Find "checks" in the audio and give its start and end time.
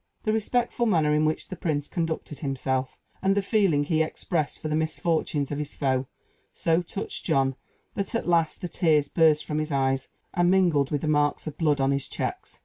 12.07-12.57